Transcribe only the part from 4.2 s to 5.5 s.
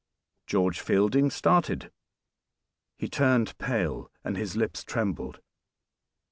and his lips trembled.